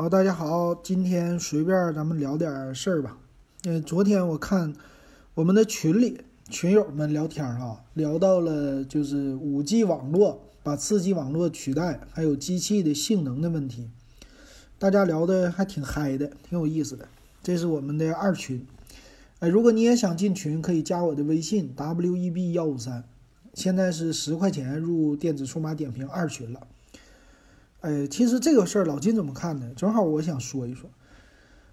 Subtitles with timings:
[0.00, 3.18] 好，大家好，今天随便咱们聊点事儿吧。
[3.64, 4.72] 嗯，昨天我看
[5.34, 13.90] 我们的群里群友们聊天哈，聊到了就是五 G 网络把四 G 网络取代，还有机器的性能的问题，
[14.78, 17.06] 大家聊的还挺嗨的，挺有意思的。
[17.42, 18.66] 这是我们的二群，
[19.40, 23.04] 哎，如果你也想进群，可以加我的微信 w e b 幺五三，
[23.52, 26.66] 现在是十块钱入电子数码点评二群了。
[27.80, 29.70] 哎，其实这个事儿老金怎么看呢？
[29.74, 30.90] 正好我想说一说，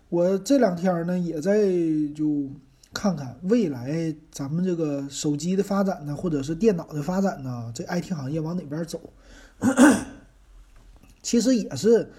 [0.07, 1.67] 我这两天呢也在
[2.15, 2.49] 就
[2.93, 9.01] 看看未来咱们这个手机的发展呢，或者是电脑的发展呢，这 IT 行业往哪边走？
[11.21, 12.09] 其实也是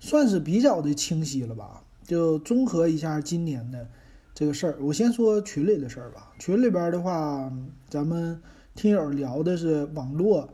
[0.00, 1.84] 算是比较的清晰了吧？
[2.04, 3.86] 就综合一下今年的
[4.34, 6.32] 这个事儿，我先说群里的事儿吧。
[6.40, 7.52] 群里边的话，
[7.88, 8.42] 咱们
[8.74, 10.48] 听友聊的是网络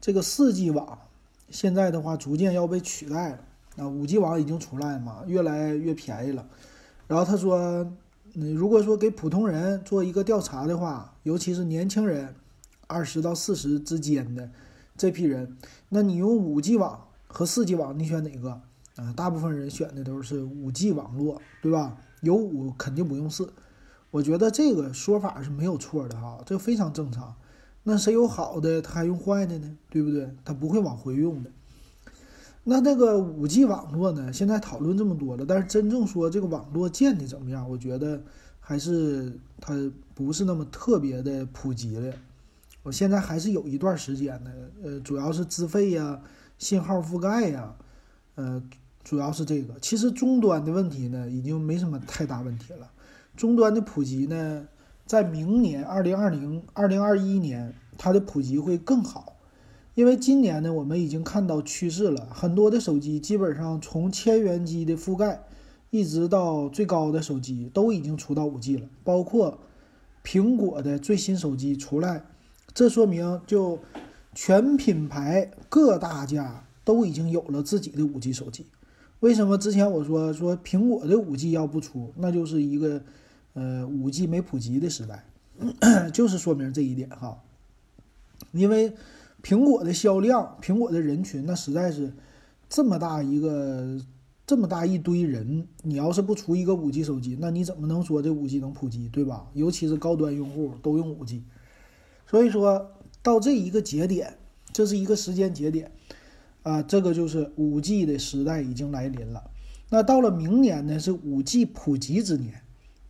[0.00, 0.98] 这个四 G 网。
[1.52, 3.38] 现在的话，逐渐要被取代了。
[3.76, 6.44] 啊，五 G 网已经出来嘛，越来越便宜了。
[7.06, 7.90] 然后他说，
[8.32, 12.34] 你，如果说给普通人做一个调查的话，尤其是年轻人，
[12.86, 14.50] 二十到四十之间的
[14.96, 15.56] 这批人，
[15.88, 18.60] 那你用五 G 网和四 G 网，你选哪个？
[18.96, 21.96] 啊，大部分人选的都是五 G 网络，对吧？
[22.20, 23.50] 有五肯定不用四。
[24.10, 27.34] 我觉得这个说法是没有错的哈，这非常正常。
[27.84, 29.76] 那谁有好的，他还用坏的呢？
[29.90, 30.30] 对不对？
[30.44, 31.50] 他不会往回用的。
[32.64, 34.32] 那那个五 G 网络呢？
[34.32, 37.68] 现在讨论这么多了，但是真正说这个网络建的怎么样？
[37.68, 38.22] 我觉得
[38.60, 39.74] 还是它
[40.14, 42.14] 不是那么特别的普及了。
[42.84, 44.52] 我现在还是有一段时间的，
[44.84, 46.20] 呃，主要是资费呀、
[46.58, 47.74] 信号覆盖呀，
[48.36, 48.62] 呃，
[49.02, 49.74] 主要是这个。
[49.80, 52.88] 其实终端的问题呢，已经没什么太大问题了。
[53.36, 54.68] 终端的普及呢？
[55.04, 59.36] 在明年二零二零、二零二一年，它的普及会更好，
[59.94, 65.42] 因为今年呢，我们已经看到趋势了，很多的手机基本上从千元机的覆盖，
[65.90, 69.58] 一直到最高的手机都已经出到五 G 了，包括
[70.24, 72.24] 苹果的最新手机出来，
[72.72, 73.80] 这说明就
[74.34, 78.64] 全品牌各大家都已经有了自己的五 G 手机。
[79.20, 83.02] 为什么之前我说说苹果的五 G 要不出，那就是一个。
[83.54, 85.24] 呃，五 G 没普及的时代，
[86.12, 87.38] 就是说明这一点哈。
[88.52, 88.94] 因为
[89.42, 92.12] 苹果的销量，苹果的人群，那实在是
[92.68, 94.00] 这么大一个，
[94.46, 99.46] 这么大一堆人，你要是不出一个五 G 手机，那你怎么能说这五 G 能普及，对吧？
[99.52, 101.42] 尤其是高端用户都用五 G，
[102.26, 102.90] 所以说
[103.22, 104.38] 到这一个节点，
[104.72, 105.92] 这是一个时间节点
[106.62, 109.50] 啊，这个就是五 G 的时代已经来临了。
[109.90, 112.61] 那到了明年呢，是五 G 普及之年。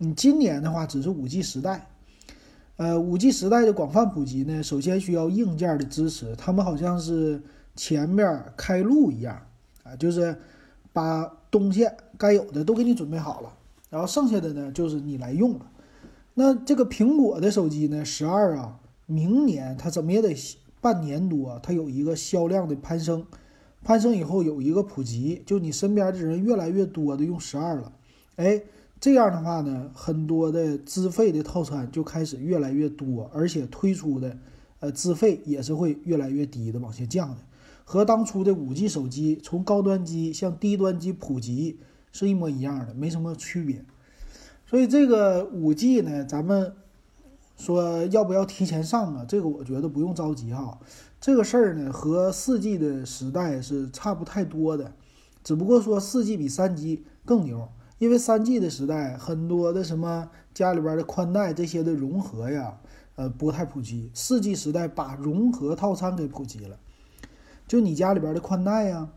[0.02, 1.86] 你今年的话只是五 G 时代，
[2.76, 6.34] 呃，五 G 时代的广泛普及呢，首先需要硬件的支持。
[6.34, 7.40] 他们好像是
[7.76, 9.40] 前面开路一样
[9.84, 10.36] 啊，就是
[10.92, 13.52] 把东西该有的都给你准备好了，
[13.90, 15.70] 然后剩下的呢就是你来用了。
[16.34, 20.34] 那这个苹果的手机呢，十二啊，明年它怎么也得
[20.80, 23.24] 半年多，它有一个销量的攀升，
[23.84, 27.92] 攀升以后有一个普及，就你身边的人越来越多的用十二了，
[28.34, 28.60] 哎。
[29.02, 34.38] 这样的话呢，很多的资费的套餐就开始越来越多，而且推出的，
[34.78, 37.38] 呃，资费也是会越来越低的，往下降的，
[37.82, 41.80] 和当初的五 G 手机从高端机向低端机普及
[42.12, 43.84] 是一模一样的，没什么区别。
[44.66, 46.72] 所以这个五 G 呢，咱们
[47.56, 49.24] 说要不要提前上啊？
[49.28, 50.78] 这个我觉得不用着急哈。
[51.20, 54.92] 这个事儿呢，和四 G 的时代是差不太多的，
[55.42, 57.68] 只不过说四 G 比三 G 更牛。
[58.02, 62.76] 因为三 G 的时代，很多的什么家里边的宽带这些的融合呀，
[63.14, 64.10] 呃，不太普及。
[64.12, 66.76] 四 G 时代把融合套餐给普及了，
[67.68, 69.08] 就你家里边的宽带呀、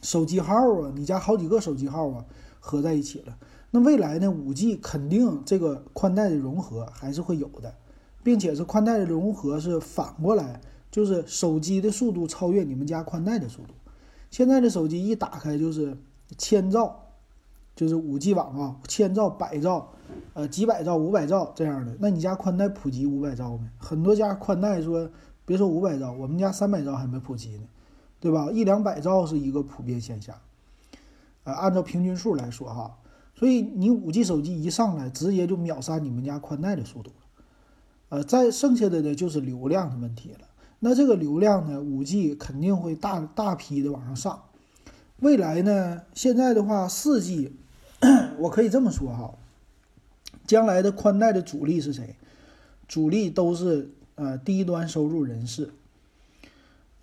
[0.00, 2.24] 手机号啊，你家好几个手机号啊，
[2.60, 3.36] 合在一起了。
[3.72, 7.74] 那未来呢，五 G 肯定这个宽带的融合还是会有的，
[8.22, 13.74] 并且是宽带的融合是反过来，就是手机的速度超越你们家宽带的速度。
[14.30, 15.98] 现在的手机一打开就是
[16.38, 17.00] 千兆。
[17.74, 19.88] 就是五 G 网啊，千兆、百兆，
[20.34, 21.96] 呃，几百兆、五百兆这样的。
[21.98, 23.66] 那你家宽带普及五百兆没？
[23.78, 25.10] 很多家宽带说，
[25.46, 27.64] 别说五百兆，我们家三百兆还没普及呢，
[28.20, 28.50] 对吧？
[28.52, 30.36] 一两百兆是一个普遍现象。
[31.44, 32.98] 呃，按照平均数来说哈，
[33.34, 37.16] 所以你五 G 手机一上来，直接就秒杀你们家宽带的速度了。
[38.10, 40.40] 呃，再剩下的呢就是流量的问题了。
[40.78, 44.42] 那这个流量呢，五 G 肯定会大大批的往上上。
[45.20, 47.56] 未来呢，现在的话，四 G。
[48.38, 49.34] 我可以这么说哈，
[50.46, 52.16] 将来的宽带的主力是谁？
[52.88, 55.70] 主力都是呃低端收入人士。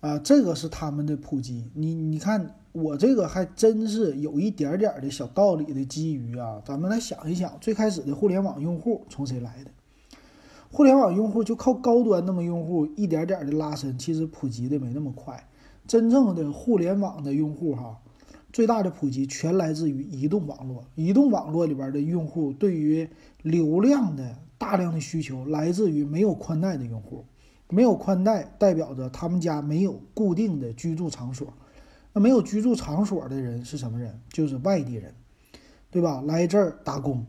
[0.00, 1.70] 啊，这个是他们的普及。
[1.74, 6.62] 你你看，我这个还真是有一点点的小道理的基于啊。
[6.64, 9.70] 咱们来想一想，最开始的互联网用户从谁来的？
[10.70, 15.46] 互联网用户就靠高端那么用户一点点的拉伸，其实普及的没那么快。
[15.86, 17.98] 真正的互联网的用户哈。
[18.52, 23.08] 最大的普及全来自于移动网络，移动网络里边的用户对于
[23.42, 27.24] 流量的大量的需求来自于没有宽带的用户，
[27.68, 31.46] 没有宽带代表着他们家没有固定的居住场所，
[32.12, 34.20] 那没有居住场所的人是什么人？
[34.32, 35.14] 就是外地人，
[35.88, 36.20] 对吧？
[36.26, 37.24] 来这儿打工，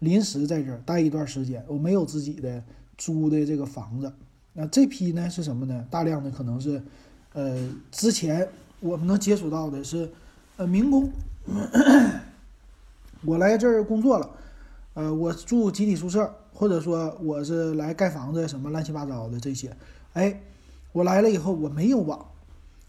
[0.00, 2.64] 临时在这儿待一段时间，我没有自己的
[2.96, 4.12] 租的这个房子，
[4.54, 5.86] 那这批呢是什么呢？
[5.88, 6.82] 大量的可能是，
[7.32, 8.48] 呃，之前
[8.80, 10.10] 我们能接触到的是。
[10.58, 11.08] 呃，民工，
[13.24, 14.28] 我来这儿工作了，
[14.94, 19.76] 呃，我住集体宿舍，或者说我是来盖房子，什么乱七八糟的这些，
[20.14, 20.40] 哎，
[20.90, 22.26] 我来了以后我没有网，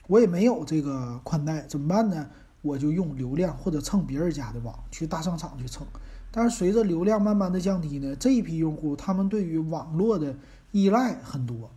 [0.07, 2.27] 我也没有这个宽带，怎么办呢？
[2.63, 5.85] 我就用流量或者蹭别人家的网，去大商场去蹭。
[6.31, 10.35] 但是随着流量慢慢的降低呢，这一批用户他们对于网络的
[10.71, 11.69] 依赖很多，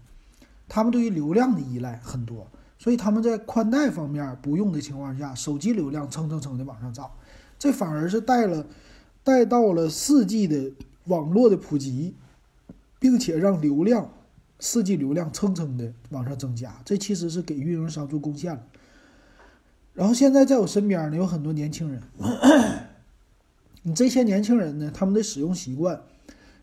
[0.71, 2.47] 他们对于流量的依赖很多。
[2.83, 7.09] 所以他们在宽带方面不用的情况下，手机流量蹭蹭蹭的往上涨，
[7.57, 8.67] 这反而是带了
[9.23, 10.73] 带到了四 G 的
[11.05, 12.17] 网络的普及，
[12.99, 14.11] 并且让流量
[14.59, 18.61] 四 G 流量蹭蹭的往上增加，这其实是给运营商做贡献了。
[19.95, 22.03] 然后现在在我身边呢有很多年轻人，
[23.83, 26.03] 你这些年轻人呢，他们的使用习惯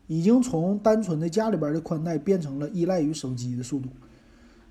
[0.06, 3.88] 已经从单纯的家里边的宽带变成了依赖于手机的速度。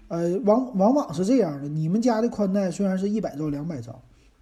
[0.10, 4.02] 呃，往往往是这样的，你们家的宽带虽然是一百兆、两百兆，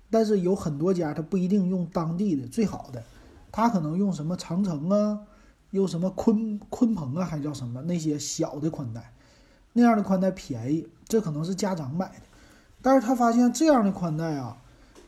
[0.09, 3.03] 但是有很多家他不一定用当地的最好的，
[3.51, 5.19] 他可能用什么长城啊，
[5.71, 9.11] 用什么鲲鲲鹏啊，还叫什么那些小的宽带，
[9.73, 12.23] 那样的宽带便宜，这可能是家长买的，
[12.81, 14.55] 但是他发现这样的宽带啊，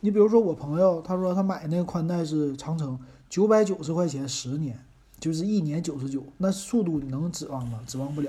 [0.00, 2.98] 你比如说我朋友，他说他买那个宽带是长城，
[3.30, 4.78] 九百九十块钱十年，
[5.18, 7.80] 就是一年九十九，那速度你能指望吗？
[7.86, 8.28] 指望不了。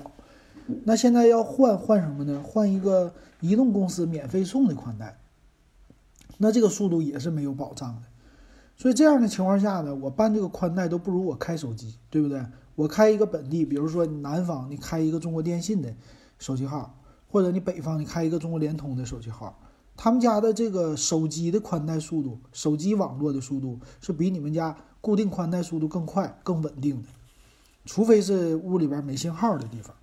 [0.83, 2.41] 那现在要换换什么呢？
[2.43, 5.17] 换一个移动公司免费送的宽带，
[6.37, 8.01] 那这个速度也是没有保障的。
[8.77, 12.43] 所以这样的情况下呢，我办这个宽带都不如我开手机，对不对？
[12.75, 15.93] 我开一个本地，比如说南方你开一个中国电信的
[16.39, 16.97] 手机号，
[17.29, 19.59] 或者你北方你开一个中国联通的手机号，
[19.95, 27.09] 他们家的这个手机的宽带速度、手机网络的速度是比你们家固定宽带速度更快、更稳定的，
[27.85, 29.95] 除非是屋里边没信号的地方。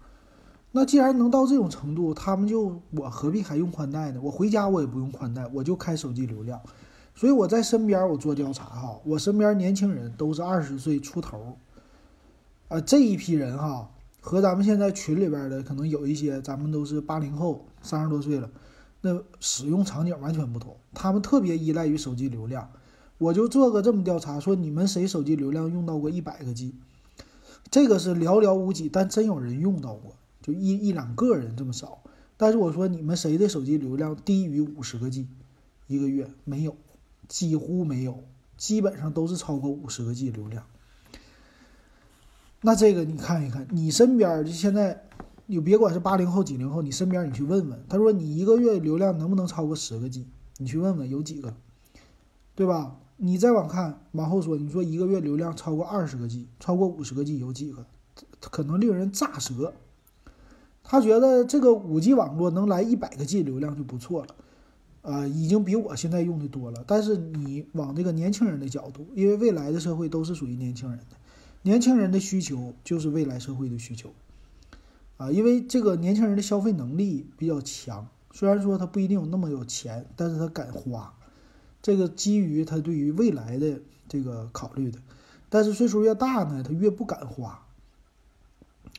[0.78, 4.20] 那既然能到这种程度，他们就我何必还用宽带呢？
[4.22, 6.60] 我回家我也不用宽带，我就开手机流量。
[7.16, 11.58] 所以我在身边我做调查哈，我身边年轻人都是二十岁出头，
[12.68, 13.90] 啊这一批人哈，
[14.20, 18.48] 和咱们现在群里边的可能有一些，咱们都是八零后，三十多岁了，
[19.00, 22.70] 那使用场景完全不同，他们特别依赖于手机流量。
[23.18, 26.76] 我就做个这么调查，说你们谁手机流量用到过一百个 G？
[27.68, 30.14] 这个是寥寥无几，但真有人用到过。
[30.48, 32.00] 就一一两个人这么少，
[32.38, 35.28] 但是我说你们谁的手机流量低于五十个 G
[35.86, 36.74] 一个月没有，
[37.28, 38.24] 几乎没有，
[38.56, 40.64] 基本上都是超过五十个 G 流量。
[42.62, 45.06] 那这个你看一看，你身边就现在，
[45.44, 50.26] 你别管是八零后、几零后，你身边你去问问，他说你一个月流量能不能超过十个 G？
[50.56, 51.54] 你去问问有几个，
[52.54, 52.96] 对吧？
[53.18, 57.84] 你再往看往后说，你说一个月流量超过二十个 G、超过五十个 G 有几个？
[58.40, 59.74] 可能令人咋舌。
[60.90, 64.34] 他觉得这个五 G 网络能来一百个 G 流量就不错了，
[65.02, 66.82] 呃，已经比我现在用的多了。
[66.86, 71.16] 但是你往这个年轻人的角度，因为未来的社会都是属于年轻人的，
[71.60, 74.14] 年轻人的需求就是未来社会的需求，
[75.18, 81.12] 啊，因为这个年轻人的消费能力比较强，虽然说他不一定有那么有钱，但是他敢花，
[81.82, 83.78] 这个基于他对于未来的
[84.08, 84.98] 这个考虑的。
[85.50, 87.66] 但是岁数越大呢，他越不敢花，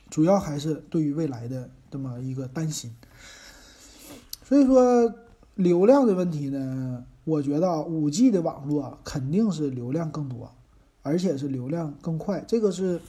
[0.08, 1.68] 主要还是对于未来的。
[1.90, 2.94] 这么一个担心，
[4.44, 5.12] 所以说
[5.56, 10.52] 流量的问题呢，我觉得五 G 的网络肯定是流量更多，
[11.02, 12.44] 而且是流量更快。
[12.46, 13.00] 这个是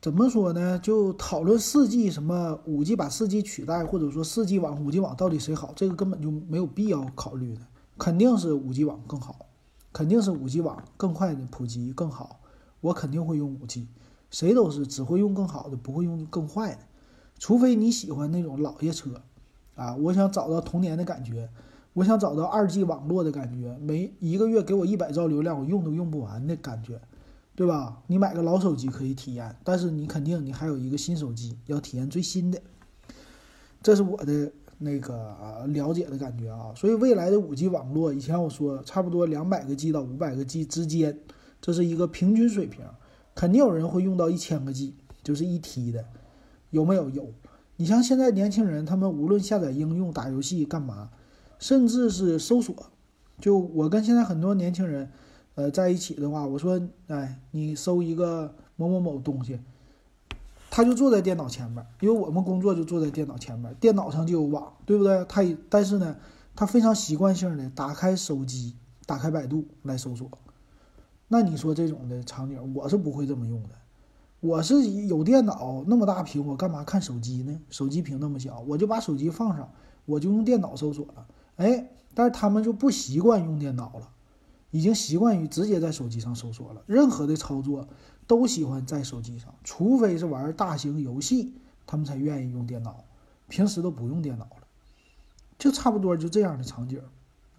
[0.00, 0.78] 怎么说呢？
[0.80, 7.60] 就讨论四 G 什么五 G 把四 G 取代，或者说四 G 网、五 G 网到底谁好，这个根本就没有必要考虑的。
[7.96, 9.46] 肯定是五 G 网更好，
[9.92, 12.40] 肯定是五 G 网更快的普及更好。
[12.80, 13.86] 我肯定会用五 G，
[14.30, 16.78] 谁都是只会用更好的，不会用更坏的。
[17.42, 19.20] 除非你喜欢那种老爷车，
[19.74, 21.48] 啊，我想找到童年的感觉，
[21.92, 27.00] 我想找到二 G 网络的感觉，每一个月给我一百兆流量，我用都用不完的感觉，
[27.56, 28.00] 对吧？
[28.06, 32.62] 你买个老手机可以体验，但是你肯定你还有一个新手机要体验最新的，
[33.82, 36.72] 这是我的那个了解的感觉啊。
[36.76, 41.18] 所以未来的五 G 网络，以前我说差不多两百个 G 到五百个 G 之间，
[41.60, 42.84] 这是一个平均水平，
[43.34, 44.94] 肯定有人会用到一千个 G，
[45.24, 46.04] 就是一 T 的，
[46.72, 47.08] 有没有？
[47.08, 47.32] 有。
[47.76, 51.10] 你像现在年轻人，他们无论下载应用、打游戏干嘛，
[51.58, 52.74] 甚至是搜索，
[53.40, 55.10] 就我跟现在很多年轻人，
[55.54, 59.58] 呃，在一起的话，我说，哎，你搜一个某某某东西，
[60.70, 65.24] 他就坐在电脑前面，因为我们工作就坐在电脑前面，电脑上就有网，对不对？
[65.28, 66.16] 他但是呢，
[66.54, 68.76] 他非常习惯性的打开手机，
[69.06, 70.30] 打开百度来搜索。
[71.28, 73.70] 那你说这种的场景，我是不会这么用的。
[74.42, 77.60] 我是有电脑那么大屏，我干嘛看手机呢？
[77.70, 79.70] 手机屏那么小，我就把手机放上，
[80.04, 81.24] 我就用电脑搜索了。
[81.58, 84.08] 哎，但是他们就不习惯用电脑了，
[84.72, 86.82] 已经习惯于直接在手机上搜索了。
[86.86, 87.86] 任何的操作
[88.26, 91.54] 都喜欢在手机上，除非是玩大型游戏，
[91.86, 93.04] 他们才愿意用电脑，
[93.46, 94.66] 平时都不用电脑了。
[95.56, 97.00] 就差不多就这样的场景，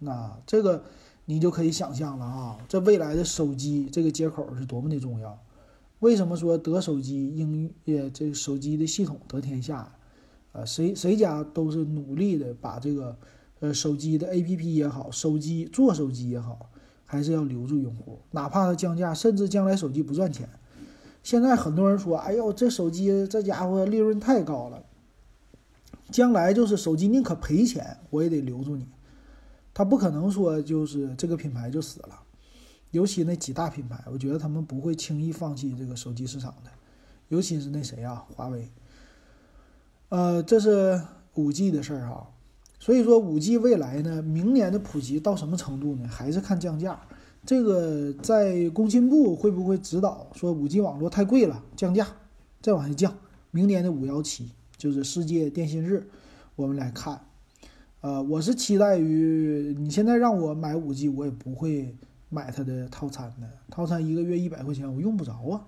[0.00, 0.84] 那这个
[1.24, 5.38] 你就可以想象了啊，这未来的手机这个接口是多么的重要。
[6.04, 9.90] 为什么说得手机应呃这手机的系统得天下？
[10.52, 13.16] 啊，谁谁家都是努力的把这个
[13.60, 16.68] 呃手机的 APP 也好，手机做手机也好，
[17.06, 20.46] 还是要留住用户，哪怕它降价，甚至将来手机不赚钱。
[21.22, 24.84] 现在很多人说，哎呦，这手机这家伙利润太高了，
[26.10, 28.86] 将来就是手机宁可赔钱，我也得留住你。
[29.72, 32.20] 他不可能说就是这个品牌就死了。
[32.94, 36.70] 尤其那几大品牌，我觉得他们不会轻易放弃这个手机市场的，
[37.26, 38.68] 尤其是那谁啊，华为。
[40.10, 41.02] 呃，这是
[41.34, 42.30] 五 G 的事儿哈，
[42.78, 46.06] 所以说五 G 未来呢，明年的普及到什么程度呢？
[46.06, 47.00] 还是看降价。
[47.44, 52.06] 这个在工信部会不会指导说五 G 网络太贵了，降价，
[52.62, 53.12] 再往下降？
[53.50, 56.08] 明年的五幺七就是世界电信日，
[56.54, 57.20] 我们来看。
[58.02, 61.96] 呃，我是期待于你现在让我买五 G，我也不会。
[62.34, 65.64] 买它的套餐的套餐一个月一百块钱，我用不着啊，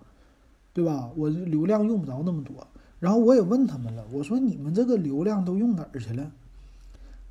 [0.73, 1.11] 对吧？
[1.16, 2.66] 我流量用不着那么多。
[2.99, 6.32] 然后我也问他们了，我说你们这个流量都用哪儿去了？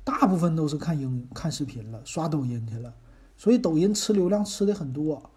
[0.04, 2.94] 大部分都是看英看视频了，刷抖音去了。
[3.36, 5.30] 所以抖音吃流量吃的很多。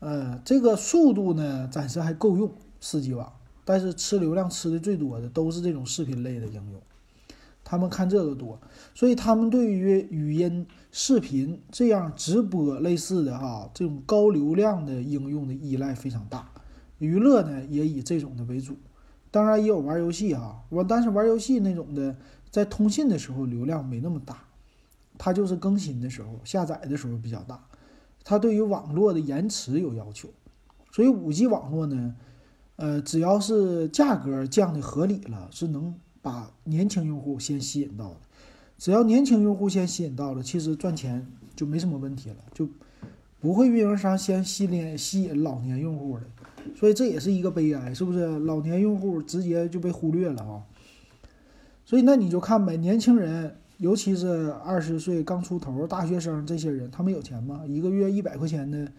[0.00, 2.50] 呃，这个速度呢，暂时还够用
[2.80, 3.32] 四 G 网，
[3.64, 6.80] 但是吃流量吃的最多的都是这种视频类的应用。
[7.70, 8.58] 他们看这个多，
[8.94, 16.50] 所以他们对于语音、视频这样直播类似的哈，这种高流量的应用的依赖非常大。
[16.96, 18.74] 娱乐呢也以这种的为主，
[19.30, 20.64] 当然也有玩游戏哈。
[20.70, 22.16] 我但是玩游戏那种的，
[22.50, 24.44] 在通信的时候流量没那么大，
[25.18, 27.62] 它就是更新的时候、下载的时候比较大。
[28.24, 30.30] 它对于网络的延迟有要求，
[30.90, 32.14] 所以五 G 网络呢，
[32.76, 35.94] 呃，只要是价格降的合理了，是能。
[36.20, 38.16] 把年轻用户先吸引到了，
[38.76, 42.68] 只要年轻用户先吸引到了，其实赚钱就没什么问题了，就
[43.40, 46.24] 不会运营商先吸引吸引老年用户了，
[46.74, 48.26] 所以这也是一个悲哀，是不是？
[48.40, 50.62] 老年用户直接就被忽略了啊！
[51.84, 57.62] 所以那你就看呗，年轻人，尤其是二十岁刚出头大学生这些人，他们有钱吗？
[57.66, 58.90] 一个月一百块钱的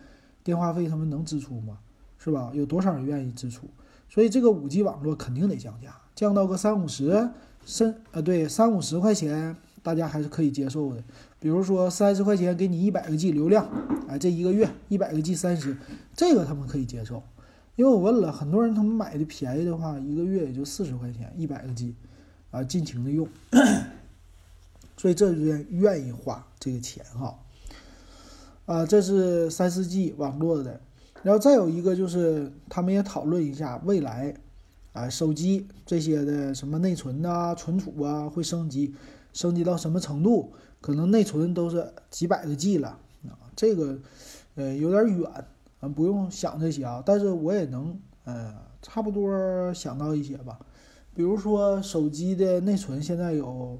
[0.43, 1.77] 电话费，他们能支出吗？
[2.17, 2.51] 是吧？
[2.53, 3.67] 有多少人愿意支出？
[4.09, 5.95] 所以这个五 G 网络肯定得降价。
[6.19, 7.29] 降到个三五十，
[7.65, 11.01] 甚呃对三五十块钱，大家还是可以接受的。
[11.39, 13.65] 比如说三十块钱给你一百个 G 流量，
[14.05, 15.77] 哎，这一个月一百个 G 三十，
[16.13, 17.23] 这个他们可以接受。
[17.77, 21.95] 因为我问了很多人，他们买的便宜的话，一个月也就四十块钱，一百个 G，
[22.51, 23.25] 啊，尽情的用。
[24.97, 27.39] 所以这愿愿意花这个钱哈。
[28.65, 30.81] 啊，这是三四 G 网络的，
[31.23, 34.35] 然后再有一个就是他们也讨论一下未来。
[34.93, 38.93] 啊，手机这些的什么内存啊、存储啊会升级，
[39.33, 40.51] 升级到什么程度？
[40.81, 43.99] 可能内存都是几百个 G 了啊，这个
[44.55, 45.29] 呃有点远
[45.79, 47.03] 啊，不用想这些啊。
[47.05, 50.57] 但是我也能呃差不多想到一些吧，
[51.13, 53.79] 比如说手机的内存现在有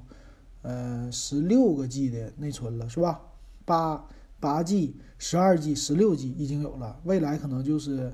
[0.62, 3.20] 呃十六个 G 的内存了，是吧？
[3.64, 4.06] 八
[4.38, 8.12] 八 G、十二 G、十六 G 已经有了，未来可能就是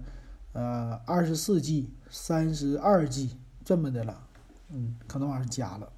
[0.56, 1.90] 呃二十四 G。
[2.08, 4.22] 三十二 G 这么的了，
[4.70, 5.90] 嗯，可能往上加了。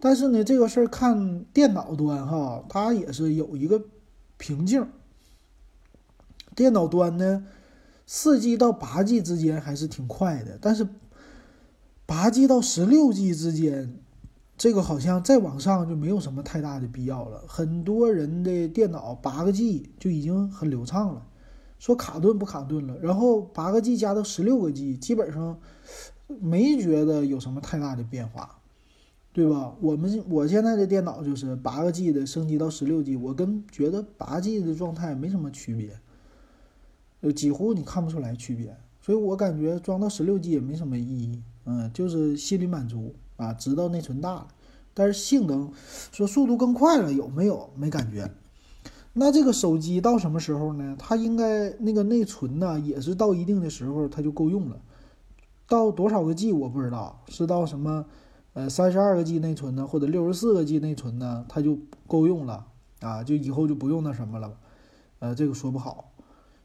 [0.00, 3.80] 但是呢，这个事儿看电脑端哈，它也是有一个
[4.36, 4.84] 瓶颈。
[6.56, 7.46] 电脑端呢，
[8.04, 10.86] 四 G 到八 G 之间还是挺快的，但是
[12.04, 13.96] 八 G 到十六 G 之间，
[14.58, 17.44] 这个好像再往上就没有什么太大的必要了。
[17.46, 21.24] 很多人的电脑八个 G 就已经很流畅了。
[21.78, 25.58] 说卡顿不卡顿了，然后八个 G 加到十六个 G，基本上
[26.40, 28.58] 没觉得有什么太大的变化。
[29.32, 29.76] 对吧？
[29.82, 36.00] 我们我现在的电脑就是八个 G 的升级到十六 G，我跟觉得八 G 的状态没什么区别，
[37.20, 44.48] 呃，几乎你看不出来区别，所以我感觉装到十六 G 也没什么意义，嗯，就是心里满足啊，知道内存大了，
[44.94, 45.70] 但是性能
[46.12, 47.68] 说速度更快了有没有？
[47.76, 48.30] 没感觉。
[49.18, 50.94] 那这个手机到什么时候呢？
[50.98, 54.78] 它应该那个内存呢，也是到一定的时候它就够用了。
[55.66, 58.04] 到多少个 G 我不知道，是到什么，
[58.52, 62.66] 呃，三十二个 G 内存呢，或者六十四个 G 内存呢，它就够用了
[63.00, 64.52] 啊，就以后就不用那什么了，
[65.20, 66.12] 呃，这个说不好。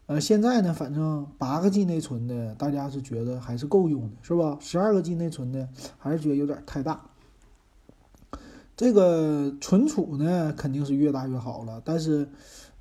[0.07, 4.57] 呃，现在呢，反正八个 G 内存的，大家是觉得还是够用的，是吧？
[4.59, 7.10] 十二个 G 内存的，还是觉得有点太大。
[8.81, 12.27] 这个存储呢，肯定是越大越好了，但是，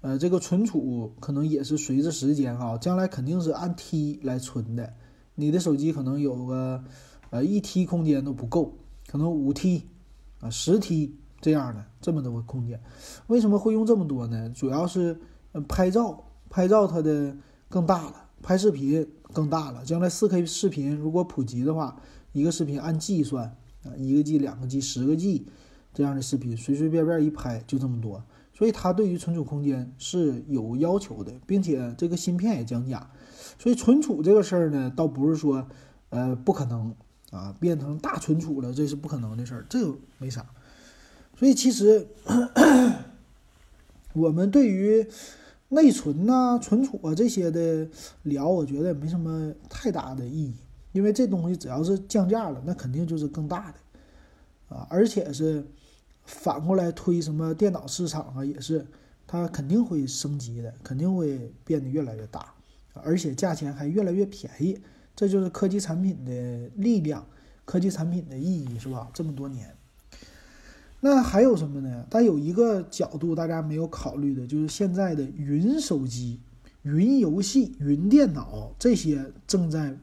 [0.01, 4.95] 呃，这个存储可能也是随着时间哈，将来肯定是按 T 来存的。
[5.35, 6.83] 你的手机可能有个，
[7.29, 8.73] 呃，一 T 空间都不够，
[9.09, 9.83] 可能五 T，
[10.41, 12.81] 啊，十 T 这样的这么多个空间，
[13.27, 14.49] 为什么会用这么多呢？
[14.57, 15.21] 主要是，
[15.53, 17.37] 呃，拍照，拍照它的
[17.69, 19.85] 更大了，拍视频更大了。
[19.85, 22.01] 将来 4K 视频如果普及的话，
[22.33, 23.45] 一个视频按 G 算，
[23.85, 25.47] 啊，一个 G、两个 G、十个 G。
[25.93, 33.11] 这样的视频随随便便一拍就这么多，所以它对于存储空间是有要求的，并且这个芯片也降价，
[33.59, 35.67] 所以存储这个事儿呢，倒不是说
[36.11, 36.95] 呃不可能
[37.33, 40.47] 啊变成大存储了，这是不可能的事儿，这个没啥。
[41.37, 42.07] 所以其实
[44.15, 45.05] 我们对于
[45.71, 47.89] 内存呐、存储啊这些的
[48.23, 50.55] 聊，我觉得也没什么太大的意义，
[50.93, 55.67] 因为这东西只要是降价了，那肯定就是更大的啊，而且是。
[56.31, 58.87] 反过来推什么电脑市场啊，也是，
[59.27, 62.55] 它肯定会升级的，肯定会变得越来越大，
[62.95, 64.79] 而且价钱还越来越便宜，
[65.17, 67.27] 这就是科技产品的力量，
[67.65, 69.11] 科技产品的意义是吧？
[69.13, 69.75] 这么多年，
[71.01, 72.07] 那还有什么呢？
[72.09, 76.41] 但有一个角度大家没有考虑的，就是现在的云手机、
[76.83, 79.99] 云游戏、云电脑这些正在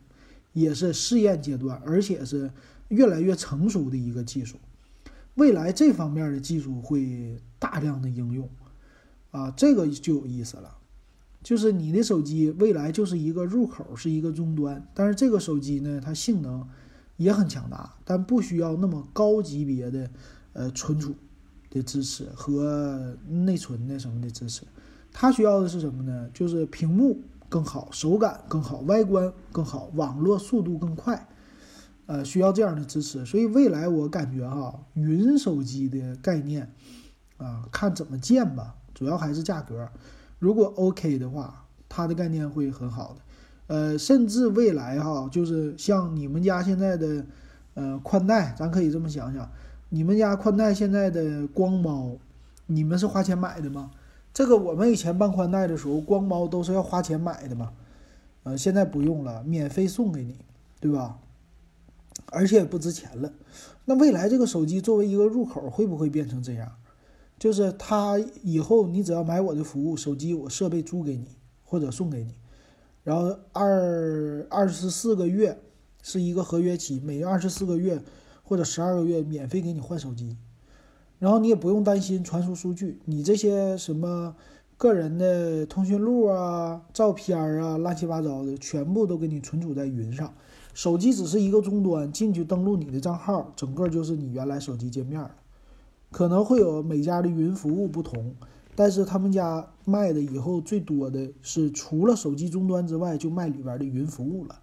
[0.52, 2.52] 也是试验阶段，而且是
[2.90, 4.58] 越来越成熟的一个技术。
[5.38, 8.50] 未来这方面的技术会大量的应用，
[9.32, 10.78] 啊，这个就有意思了。
[11.44, 16.68] 就是你的手机未来就是一个入口，是一个终端，但是这个手机呢，它性能
[17.18, 20.10] 也很强大，但不需要那么高级别的
[20.54, 21.14] 呃存储
[21.70, 24.64] 的支持和内存的什么的支持。
[25.12, 26.30] 它需要的是什么呢？
[26.34, 31.30] 就是屏幕更好，手感更好，外观更好，网络速度更快。
[32.08, 36.74] 呃，需要这样的支持，所以未来我感觉哈，云手机的概念，
[37.38, 39.88] 啊，看怎么建吧，主要还是价格。
[40.40, 43.22] 如果 OK 的话，它的概念会很好的。
[43.68, 47.26] 呃，甚至未来哈，就是像你们家现在的，
[47.74, 49.50] 呃，宽带，咱可以这么想想，
[49.90, 52.16] 你们家宽带现在的光猫，
[52.68, 53.92] 你们是花钱买的吗？
[54.34, 57.74] 这个我们以前办宽带的时候，光猫都是要花钱买的嘛，
[58.44, 60.38] 呃，现在不用了，免费送给你，
[60.80, 61.18] 对吧？
[62.32, 63.34] 而且也不值钱了，
[63.86, 66.72] 那未来这个手机作为一个入口，会不会变成这样？
[67.40, 71.28] 就是它以后你只要买我的服务，手机我设备租给你
[71.64, 72.34] 或者送给你，
[73.04, 75.60] 然后二二十四个月
[76.02, 78.02] 是一个合约期，每二十四个月
[78.44, 80.36] 或者十二个月免费给你换手机，
[81.20, 84.36] 然后你也不用担心传输数据，你这些什么
[84.76, 90.34] 个人的通讯录啊、照片啊、乱七八糟的，全部都给你存储在云上。
[90.78, 95.32] 手机只是一个终端，进去登录你的账号，整个就是你原来手机界面了。
[96.12, 98.36] 可能会有每家的云服务不同，
[98.76, 104.60] 但是他们家卖的以后最多的是除了手机终端之外，就卖里边的云服务了。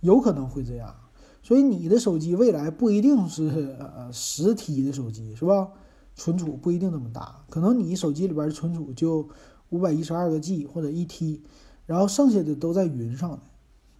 [0.00, 0.94] 有可能会这样，
[1.42, 5.68] 所以你的手机未来不一定是呃十 T 的手机是吧？
[6.16, 9.28] 存储不一定那么大，可能你手机里边存储就
[9.68, 11.42] 五百一十二个 G 或者一 T，
[11.84, 13.40] 然后剩下的都在云上的。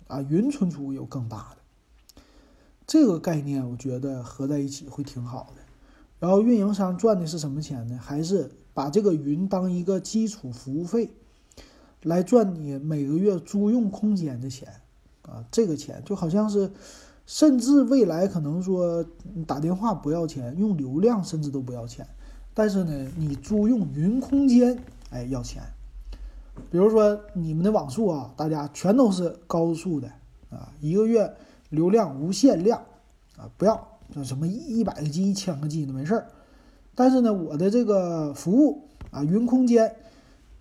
[0.08, 2.22] 啊，云存储有更大的
[2.86, 5.62] 这个概念，我觉得合在一起会挺好的。
[6.18, 7.96] 然后运营商赚的是什么钱呢？
[8.02, 11.10] 还是把这个云当一个基础服务费
[12.02, 14.68] 来赚你每个月租用空间的钱
[15.22, 15.44] 啊？
[15.52, 16.72] 这个钱就好像是，
[17.26, 19.04] 甚至未来可能说
[19.46, 22.06] 打电话不要钱，用流量甚至都不要钱，
[22.54, 25.62] 但是呢，你租用云空间，哎，要钱。
[26.70, 30.08] 比如说你们的网速啊，大家全都是高速的
[30.50, 31.34] 啊，一个月
[31.70, 32.80] 流量无限量
[33.36, 36.26] 啊，不要那什么一百个 G、一千个 G 的没事儿。
[36.94, 39.94] 但是呢，我的这个服务啊，云空间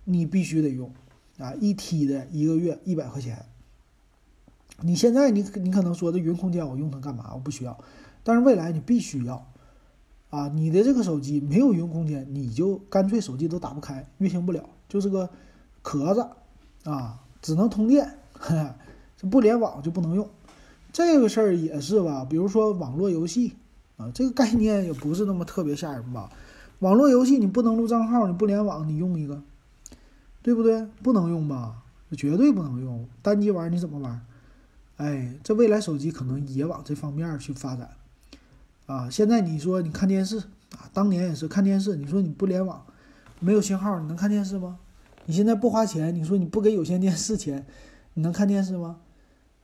[0.04, 0.92] 你必须得用
[1.38, 3.44] 啊，一 T 的一个月一百块钱。
[4.80, 7.32] 你现在你你可能说这云空间我用它干嘛？
[7.34, 7.76] 我不需要，
[8.22, 9.50] 但是未来你必须要，
[10.30, 15.28] 啊，你的这个手机没有云空间，你就干脆手机都打不开，运行不了，就是个
[15.82, 16.26] 壳子
[16.84, 18.18] 啊，只能通电，
[19.16, 20.28] 这不联网就不能用。
[20.92, 23.54] 这个事儿也是吧，比如说网络游戏
[23.96, 26.30] 啊，这个概念也不是那么特别吓人吧？
[26.80, 29.42] 网络游戏你不能录账号，你不联网，你用一个，
[30.42, 30.86] 对不对？
[31.02, 31.82] 不能用吧？
[32.16, 34.24] 绝对不能用，单机玩你怎么玩？
[34.96, 37.90] 哎，这未来手机可能也往这方面去发展。
[38.86, 40.38] 啊，现在你说你看电视
[40.72, 41.96] 啊，当年也是看电视。
[41.96, 42.82] 你说你不联网，
[43.40, 44.78] 没有信号，你能看电视吗？
[45.28, 47.66] 你现在不花钱，你说你不给有线电视钱，
[48.14, 49.00] 你能看电视吗？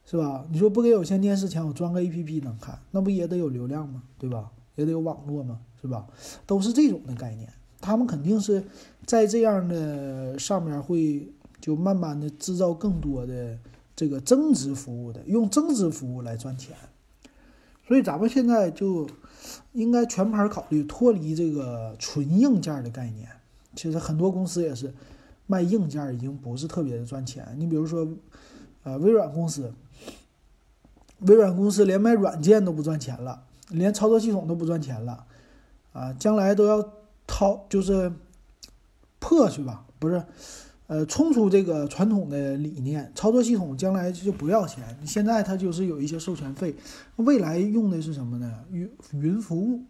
[0.04, 0.44] 是吧？
[0.50, 4.02] 你说不给有线电视钱，我装个 APP 能看，那不也得有流量吗？
[4.18, 4.52] 对吧？
[4.76, 5.60] 也得有网络吗？
[5.80, 6.06] 是吧？
[6.44, 7.50] 都是这种的概念。
[7.80, 8.62] 他们肯定是
[9.06, 13.58] 在这样的上面会就慢慢的制造更多的
[13.96, 16.76] 这个增值服务的，用增值服务来赚钱。
[17.88, 19.08] 所以咱们现在就
[19.72, 23.26] 应该全盘考虑脱离这个纯硬件的概念。
[23.74, 24.92] 其实很多公司也是
[25.46, 27.46] 卖硬件，已经不是特别的赚钱。
[27.58, 28.08] 你比如说，
[28.82, 29.72] 呃，微软公司，
[31.20, 35.24] 微软公司连卖软件都不赚钱了，连操作系统都不赚钱了，
[35.92, 36.92] 啊，将来都要
[37.26, 38.12] 掏，就是
[39.18, 40.22] 破去吧，不是。
[40.86, 44.84] 呃，冲出这个传统的理念，操作系统将来就不要钱。
[45.06, 46.74] 现在它就是有一些授权费，
[47.16, 48.52] 未来用的是什么呢？
[48.70, 49.80] 云云服务，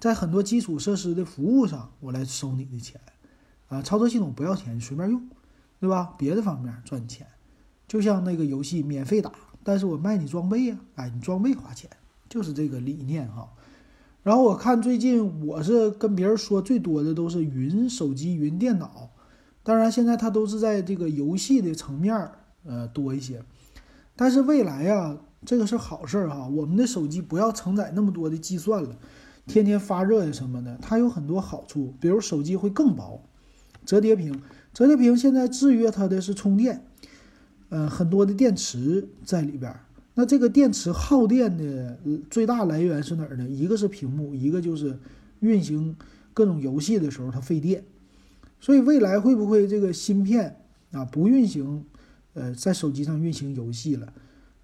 [0.00, 2.98] 在很多基础设施的服务上，我来收你的钱。
[3.68, 5.28] 啊，操作系统不要钱，你随便用，
[5.80, 6.14] 对吧？
[6.18, 7.26] 别的方面赚钱，
[7.86, 11.90] 就像那个游戏免费打，但是我卖你装备呀，哎，你装备花钱，
[12.28, 13.48] 就是这个理念哈。
[14.22, 19.10] 然后我看最近我是跟别人说最多的都是云手机、云电脑。
[19.62, 22.30] 当然，现在它都是在这个游戏的层面，
[22.64, 23.42] 呃，多一些。
[24.16, 26.48] 但是未来呀，这个是好事儿哈。
[26.48, 28.96] 我们的手机不要承载那么多的计算了，
[29.46, 31.94] 天天发热呀什么的，它有很多好处。
[32.00, 33.22] 比如手机会更薄，
[33.88, 34.38] 折叠屏，
[34.74, 36.84] 折叠屏现在制约它的是充电，
[37.70, 39.74] 呃，很多的电池在里边。
[40.12, 41.98] 那这个电池耗电的
[42.28, 43.48] 最大来源是哪儿呢？
[43.48, 44.98] 一个是屏幕，一个就是
[45.40, 45.96] 运行
[46.34, 47.82] 各种游戏的时候它费电。
[48.60, 50.60] 所以未来会不会这个芯片
[50.92, 51.86] 啊不运行，
[52.34, 54.12] 呃，在手机上运行游戏了，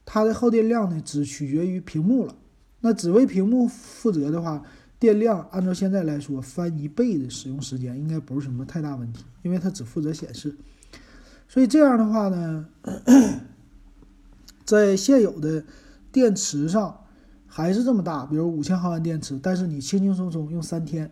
[0.05, 2.37] 它的耗电量呢只取决于屏幕了。
[2.81, 4.63] 那只为屏幕负责的话，
[4.99, 10.57] 电量按照现在来说翻一倍的使用时间应该不是什么太大问题，因为它只负责显示。
[11.49, 12.67] 所以这样的话呢，
[14.65, 15.65] 在现有的
[16.11, 17.05] 电池上
[17.47, 21.11] 还是这么大，比如五千毫安电池，但是你轻轻松松用三天。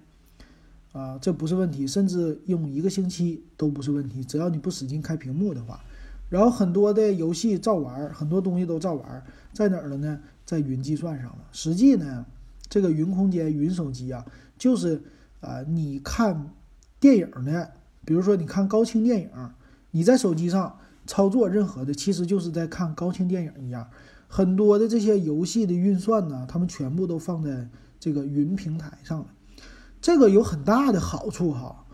[0.92, 5.81] 啊，这不是问题，甚至用一个星期都不是问题，只要你不使劲开屏幕的话。
[6.29, 10.21] 然后很多的游戏照玩，很多东西都照玩，在哪儿了呢？
[10.45, 11.38] 在云计算上了。
[11.51, 12.27] 实际呢，
[12.72, 14.24] 这个云空间、云手机啊，
[14.56, 15.02] 就是
[15.42, 16.48] 啊，你看
[16.98, 17.68] 电影呢，
[18.06, 19.28] 比如说你看高清电影，
[19.90, 23.90] 你在手机上操作任何的，其实就是在看高清电影一样。
[24.26, 27.68] 很多的这些游戏的运算呢，他们全部都放在
[28.00, 29.26] 这个云平台上了。
[30.00, 31.85] 这个有很大的好处哈，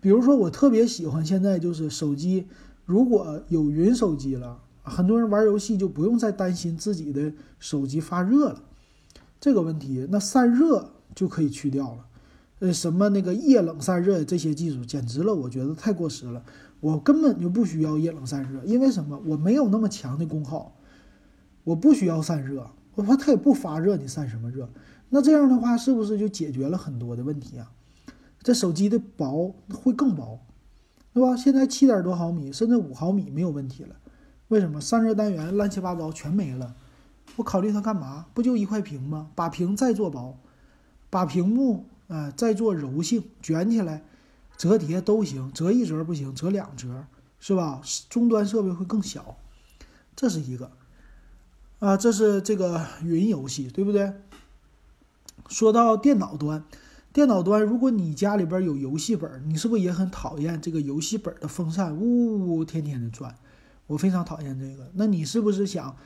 [0.00, 2.46] 比如说我特别喜欢现在就是手机，
[2.84, 8.62] 如果有云手机了，很多人玩游戏就不用再担心自己的手机发热了
[9.40, 12.06] 这个问题，那散热就可以去掉了。
[12.60, 16.42] 呃，什么那个液冷散热这些技术简直了，我觉得太过时了。
[16.80, 19.20] 我根本就不需要液冷散热，因为什么？
[19.26, 20.76] 我没有那么强的功耗，
[21.64, 24.68] 我不需要散热，我怕它也不发热，你散什么热？
[25.08, 27.70] 那这样的话，是不是就解决了很多的问题啊？
[28.42, 30.40] 这手机的薄会更薄，
[31.12, 31.36] 对吧？
[31.36, 33.96] 现在七点多毫米，甚至五毫米没有问题了。
[34.48, 36.74] 为什么散热单元乱七八糟全没了？
[37.38, 38.26] 我考虑它干嘛？
[38.34, 39.30] 不就一块屏吗？
[39.36, 40.36] 把屏再做薄，
[41.08, 44.02] 把屏幕啊再做柔性，卷起来、
[44.56, 45.52] 折叠都行。
[45.52, 47.06] 折一折不行，折两折
[47.38, 47.80] 是吧？
[48.10, 49.36] 终端设备会更小，
[50.16, 50.72] 这是一个
[51.78, 54.12] 啊，这是这个云游戏，对不对？
[55.48, 56.64] 说到电脑端，
[57.12, 63.32] 电脑端，如果你家里边有游戏本，你是不是也很讨厌这个游戏本的风扇呜呜呜天天的转？
[63.86, 64.90] 我非常讨厌这个。
[64.94, 65.96] 那你是不是想，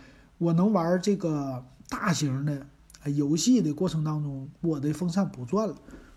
[0.43, 2.67] 我能玩这个大型的
[3.11, 5.75] 游戏的过程当中，我的风扇不转了，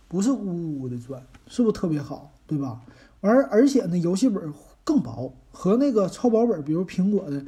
[0.08, 2.82] 不是呜呜的转，是不是特别好，对吧？
[3.22, 7.46] 而而且呢，游戏本更薄，和那个超薄本，比如苹果的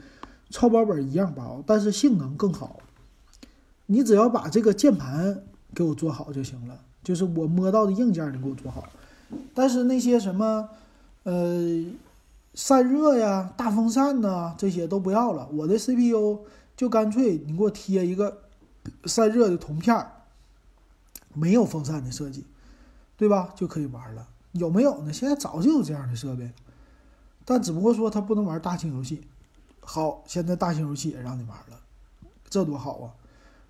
[0.49, 2.79] 超薄本一样薄，但是性能更好。
[3.87, 5.43] 你只要把这个键盘。
[5.75, 8.87] 给我做好就行了，就是我摸到的硬件你给我做好，
[9.53, 10.69] 但是那些什么，
[11.23, 11.85] 呃，
[12.55, 15.47] 散热呀、大风扇呐，这些都不要了。
[15.51, 16.39] 我的 CPU
[16.77, 18.43] 就干脆你给我贴一个
[19.03, 20.11] 散热的铜片儿，
[21.33, 22.45] 没有风扇的设计，
[23.17, 23.51] 对吧？
[23.55, 24.29] 就可以玩了。
[24.53, 25.11] 有没有呢？
[25.11, 26.51] 现在早就有这样的设备，
[27.43, 29.21] 但只不过说它不能玩大型游戏。
[29.79, 31.79] 好，现在大型游戏也让你玩了，
[32.49, 33.13] 这多好啊！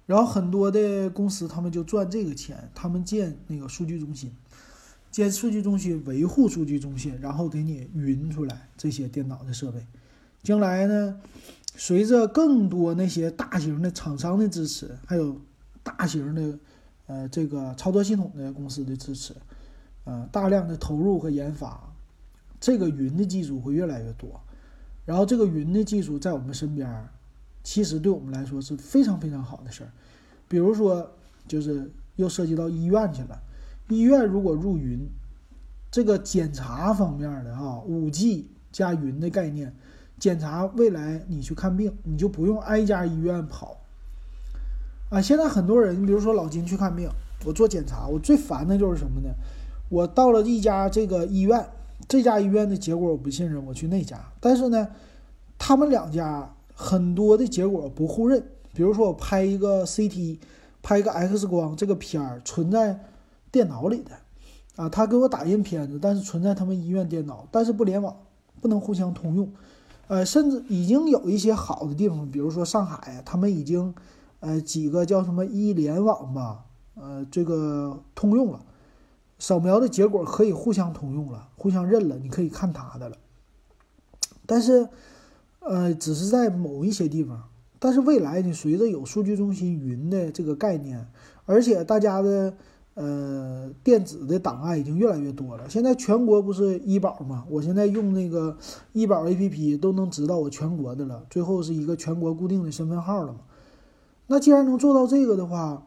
[0.06, 4.36] 然后很多的公司他们就赚这个钱，他们建那个数据中心，
[5.12, 9.86] 建数据中心维护数据中心，然后给你云出来这些电脑的设备。
[10.43, 11.20] 将来呢，
[11.80, 15.40] 随着更多那些大型的厂商的支持，还有
[15.84, 16.60] 大型的
[17.06, 19.34] 呃这个操作系统的公司的支持，
[20.04, 21.80] 呃大量的投入和研发，
[22.60, 24.42] 这个云的技术会越来越多。
[25.06, 27.08] 然后这个云的技术在我们身边，
[27.63, 29.92] 其实对我们来说是非常非常好的事儿。
[30.48, 31.10] 比如说，
[31.48, 33.40] 就是又涉及到医院去了。
[33.88, 35.08] 医院如果入云，
[35.92, 39.74] 这个检查方面的啊，五 G 加云的概念，
[40.19, 43.77] 检查未来你去看病，你就不用挨家医院跑。
[45.10, 47.10] 啊，现在很多人，比如说老金去看病，
[47.45, 49.30] 我做检查，我最烦的就是什么呢？
[49.89, 51.65] 我到了一家这个医院。
[52.08, 54.17] 这家医院的结果我不信任，我去那家。
[54.39, 54.88] 但是呢，
[55.58, 58.41] 他们两家很多的结果不互认。
[58.73, 60.38] 比如说我拍一个 CT，
[60.84, 62.99] 拍一个 X 光，这个片儿存在
[63.51, 64.12] 电脑里的，
[64.75, 68.15] 啊，他给我打印片子，但是存在他们医院电脑，但是不联网，
[68.62, 69.49] 不能互相通用。
[70.08, 73.93] 呃，甚至已经有一些好的地方，比如说上海，他们已经
[74.39, 76.65] 呃几个叫什么一联网吧，
[76.96, 78.62] 呃，这个通用了。
[79.39, 83.17] 扫描的结果可以互相通用了，互相认了，你可以看他的了。
[84.46, 84.89] 但是，
[85.60, 87.43] 呃，只是在某一些地方。
[87.80, 91.08] 但是未来你，随着有数据中心云的这个概念，
[91.46, 92.58] 而且大家的
[92.97, 95.69] 呃电子的档案已经越来越多了。
[95.69, 97.45] 现在全国不是医保吗？
[97.47, 98.57] 我现在用那个
[98.91, 103.39] 医保 APP 都能知道我全国的了，最后是一个全国固定的身份号了嘛。
[104.25, 105.86] 那既然能做到这个的话，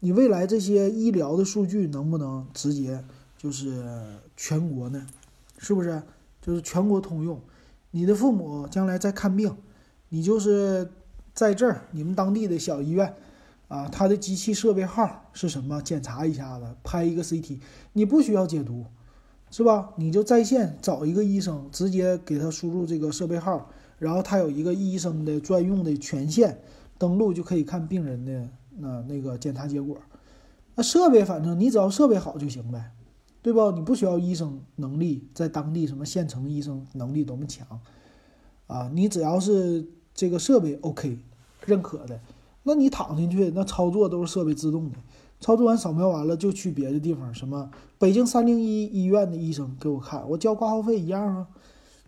[0.00, 3.04] 你未来这些医疗的数据能不能直接
[3.36, 3.84] 就是
[4.36, 5.06] 全国呢？
[5.58, 6.02] 是不是？
[6.40, 7.38] 就是全国通用。
[7.92, 9.54] 你的父母将来在看病，
[10.08, 10.88] 你就是
[11.34, 13.14] 在这儿，你们当地的小医院，
[13.72, 15.80] 啊，他的机器设备号是什么？
[15.80, 17.58] 检查一下子，拍一个 CT，
[17.94, 18.84] 你不需要解读，
[19.50, 19.94] 是吧？
[19.96, 26.60] 你就在线找一个医生，直接给他输入这个设备号，然后他有一个医生的专用的权限，
[26.98, 28.46] 登录就可以看病人的。
[28.76, 29.96] 那那个检查结果，
[30.74, 32.90] 那设备反正你只要设备好就行呗，
[33.40, 33.70] 对不？
[33.70, 37.66] 你不需要医生能力在当地什么县城医生能力多么强，
[38.66, 41.18] 啊，你只要是这个设备 OK
[41.66, 42.20] 认可的，
[42.64, 44.98] 那你躺进去那操作都是设备自动的，
[45.40, 51.46] 操作完扫描完了就去别的地方，什么北京三零一医院的医生给我看，我交挂号费一样啊，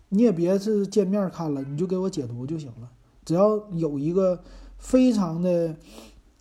[0.09, 2.89] 你也别是见面看了，你就给我解读就行了，
[3.23, 4.39] 只要有一个
[4.77, 5.75] 非常的。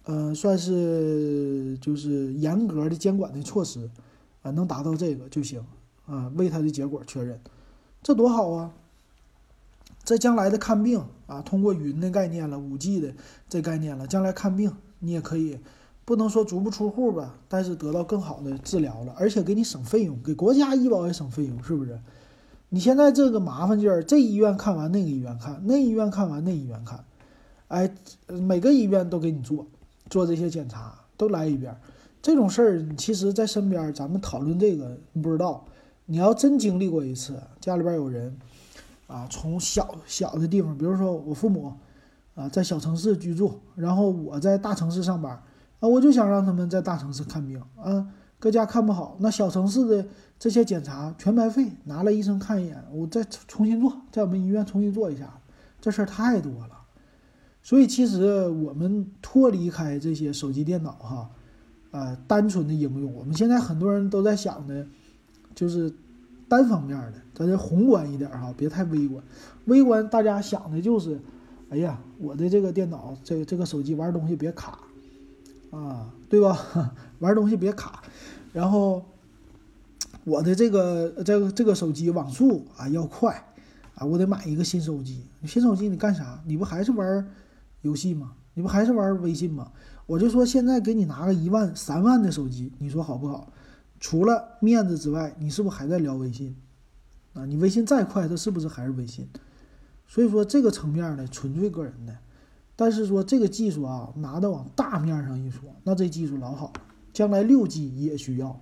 [0.07, 3.89] 嗯，算是就是严格的监管的措施，
[4.43, 5.65] 啊，能达到这个就行，
[6.05, 7.41] 啊，为他的结果确认，
[8.03, 8.71] 这多好啊！
[10.05, 13.13] 在将来的看病啊，通过云的概念了，五 G 的
[13.49, 15.59] 这概念了，将来看病你也可以，
[16.05, 21.99] 不能说足不出户吧，但是得到更好的治疗了，而且给你省费用，给国家医保也省费用，是不是？
[22.69, 27.05] 你现在这个麻烦劲儿，这医院看完那个医院看，那医院看完那医院看，
[27.69, 27.91] 哎，
[28.27, 29.67] 每个医院都给你做。
[30.11, 31.75] 做这些检查都来一遍，
[32.21, 35.65] 这种事儿其实，在身边咱们讨论这个，你不知道。
[36.05, 38.37] 你要真经历过一次，家里边有人
[39.07, 41.73] 啊，从小小的地方，比如说我父母
[42.35, 45.33] 啊，在小城市居住，然后我在大城市上班
[45.81, 48.07] 啊，我就想让他们在大城市看病啊，
[48.39, 50.07] 搁家看不好，那小城市的
[50.39, 55.39] 这些检查全白费，拿了医生看一眼，我再重新做，在我们医院重新做一下，
[55.81, 56.71] 这事儿太多了。
[57.63, 61.31] 所以其实我们脱离开这些手机、电脑，哈，
[61.93, 64.87] 呃，单纯的应用，我们现在很多人都在想的，
[65.55, 65.91] 就是
[66.55, 69.23] 单方面的，咱这宏观一点哈，别太微观。
[69.65, 71.21] 微观大家想的就是，
[71.71, 74.79] 哎呀，我的这个电脑、这这个手机玩东西别卡，
[75.71, 76.57] 啊，对吧？
[77.19, 78.03] 玩东西别卡，
[78.53, 79.05] 然后
[80.23, 83.45] 我的这个这个这个手机网速啊要快，
[83.97, 85.25] 啊，我得买一个新手机。
[85.45, 86.41] 新手机你干啥？
[86.47, 87.27] 你不还是玩？
[87.83, 89.71] 游戏吗，你不还是玩微信吗？
[90.07, 93.53] 我就说现在给你拿个一万、三万的手机，你说好不好？
[94.05, 96.55] 除了面子之外，你是不是还在聊微信？
[97.33, 99.27] 啊，你微信再快，它是不是还是微信？
[100.07, 102.15] 所以说这个层面呢，纯粹个人的。
[102.77, 106.83] 但是说这个技术啊，拿到往大面上一说，那这技术老好了。
[107.15, 108.61] 将来六 G 也需要，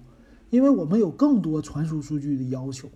[0.51, 2.89] 因为我们有更多传输数据的要求。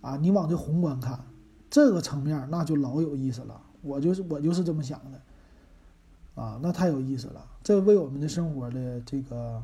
[0.00, 1.24] 啊，你往这宏观看，
[1.68, 3.60] 这个层面那就老有意思了。
[3.82, 6.40] 我就是我就是这么想的。
[6.40, 9.60] 啊，那太有意思了，这为我们的生活的这个，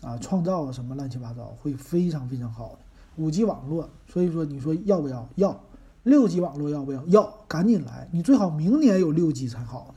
[0.00, 2.78] 啊，创造什么乱七八糟，会非常非常好的。
[3.16, 5.28] 五 G 网络，所以说你说要不要？
[5.36, 5.64] 要。
[6.02, 7.02] 六 G 网络要不要？
[7.06, 8.06] 要，赶紧来！
[8.12, 9.94] 你最好明年有六 G 才好。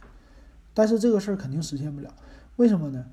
[0.74, 2.14] 但是这个事儿肯定实现不了，
[2.56, 3.06] 为什么呢？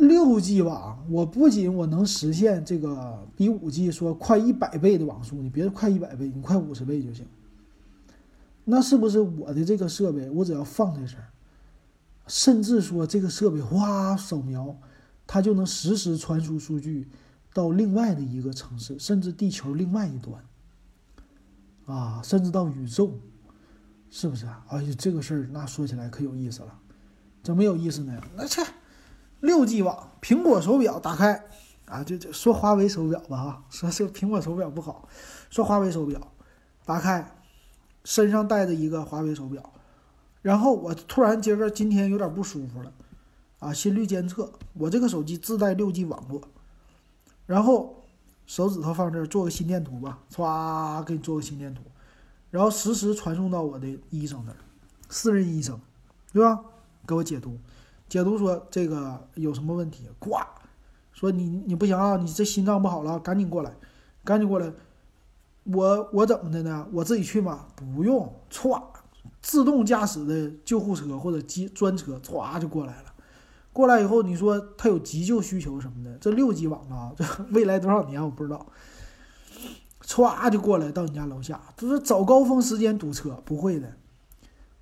[0.00, 7.24] 六 G 网，我不仅我能实现这个比五 G 说快一百倍的网速，你别快一百倍，你快五十倍就行。
[8.64, 11.28] 那是不是我的这个设备，我只要放在这儿，
[12.26, 14.76] 甚至说这个设备哗扫描，
[15.26, 17.08] 它就能实时传输数据
[17.52, 20.44] 到另外的一个城市，甚至地球另外一端。
[21.84, 23.18] 啊，甚至到宇宙，
[24.08, 24.64] 是不是啊？
[24.68, 26.78] 哎呀，这个事儿那说起来可有意思了，
[27.42, 28.22] 怎么有意思呢？
[28.36, 28.64] 那这
[29.40, 31.44] 六 G 网，苹果手表打开
[31.86, 35.08] 啊，就就说华为手表吧啊，说这苹果手表不好，
[35.50, 36.32] 说华为手表
[36.84, 37.36] 打开，
[38.04, 39.72] 身上带着一个华为手表，
[40.40, 42.92] 然后我突然今个今天有点不舒服了，
[43.62, 46.42] 啊，心率监测，我这个手机自带六 G 网络，
[47.46, 47.96] 然后。
[48.44, 51.80] 手指头放这儿，做个心电图吧，歘，给你做个心电图，
[52.50, 54.56] 然后实时传送到我的医生那儿，
[55.08, 55.80] 私人医生，
[56.32, 56.60] 对吧？
[57.06, 57.56] 给我解读，
[58.08, 60.08] 解读说这个有什么问题？
[60.18, 60.32] 呱，
[61.12, 63.72] 说你你不行啊，你这心脏不好了，赶紧过来，
[64.24, 64.70] 赶紧过来。
[65.62, 66.86] 我我怎么的呢？
[66.92, 67.68] 我自己去吗？
[67.76, 68.82] 不用，歘，
[69.40, 73.11] 自动驾驶的救护车或者机专车歘就过来了。
[73.72, 78.66] 过来以后，你说他有急救需求什么的，这六 G 网啊， 这未来多少年我不知道，
[80.06, 83.96] 歘就过来到你家楼下，就是早高峰时间堵车，不会的，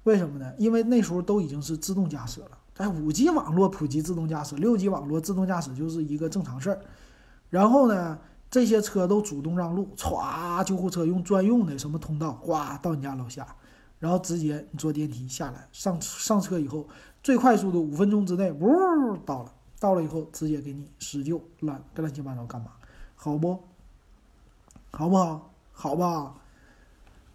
[0.02, 0.52] 为什么呢？
[0.58, 6.80] 因为那时候都已经是自动驾驶了，在五 G 网络普及自动驾驶，六 G 网络自动驾驶就是一个正常事儿。
[7.48, 8.18] 然后呢，
[8.50, 13.46] 这些车都主动让路，歘，救护车用专用的什么通道，呱到你家楼下，
[14.00, 16.88] 然后直接你坐电梯下来，上上车以后。
[17.22, 22.72] 最快速度五分钟之内，呜到了，到了以后直接给你施救，乱乱七八糟干嘛？
[23.14, 23.62] 好不？
[24.90, 25.52] 好不好？
[25.72, 26.34] 好吧。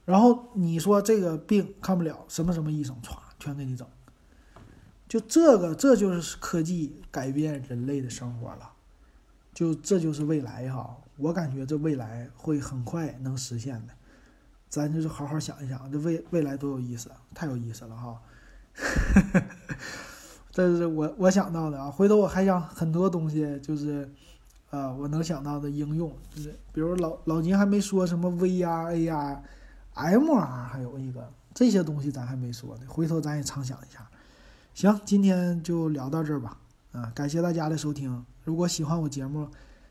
[0.05, 3.87] 然后你说这个病看不了，什么什么医生歘全给你整。
[5.07, 8.71] 就这个，这就是科技改变人类的生活了。
[9.53, 13.93] 就这就是未来哈，我感觉这未来会很快能实现的。
[14.67, 18.21] 咱就是好好想一想，这未未来多有意思，太有意思了哈。
[20.55, 24.09] 这是我我想到的啊，回头我还想很多东西，就是，
[24.69, 29.37] 呃，我能想到的应用，就是比如老老金还没说什么 VR、AR、
[29.93, 34.07] MR，还有一个这些东西咱还没说呢，回头咱也畅想一下。
[34.73, 36.57] 行，今天就聊到这儿吧，
[36.93, 38.25] 啊，感谢大家的收听。
[38.45, 39.49] 如果喜欢我节目，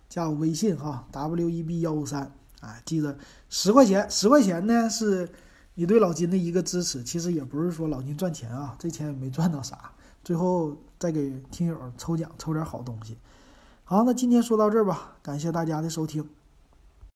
[0.09, 3.19] 加我微信哈，WEB 幺五三，啊，记得
[3.51, 5.29] 十块钱，十块钱呢是。
[5.77, 9.91] 你对老金的一个支持，其实也不是说老金赚钱啊，这钱也没赚到啥，
[10.25, 13.19] 最后再给听友抽奖抽点好东西。
[13.85, 16.27] 好，那今天说到这儿吧，感谢大家的收听。